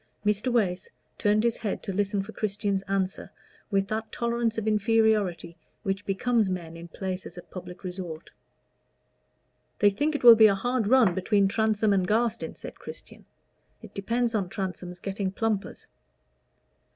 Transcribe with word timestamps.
Mr. 0.25 0.51
Wace 0.51 0.89
turned 1.19 1.43
his 1.43 1.57
head 1.57 1.83
to 1.83 1.93
listen 1.93 2.23
for 2.23 2.31
Christian's 2.31 2.81
answer 2.87 3.29
with 3.69 3.87
that 3.89 4.11
tolerance 4.11 4.57
of 4.57 4.67
inferiority 4.67 5.55
which 5.83 6.07
becomes 6.07 6.49
men 6.49 6.75
in 6.75 6.87
places 6.87 7.37
of 7.37 7.51
public 7.51 7.83
resort. 7.83 8.31
"They 9.77 9.91
think 9.91 10.15
it 10.15 10.23
will 10.23 10.33
be 10.33 10.47
a 10.47 10.55
hard 10.55 10.87
run 10.87 11.13
between 11.13 11.47
Transome 11.47 11.93
and 11.93 12.07
Garstin," 12.07 12.55
said 12.55 12.79
Christian. 12.79 13.25
"It 13.83 13.93
depends 13.93 14.33
on 14.33 14.49
Transome's 14.49 14.97
getting 14.99 15.31
plumpers." 15.31 15.85